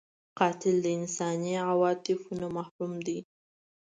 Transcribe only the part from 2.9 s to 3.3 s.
دی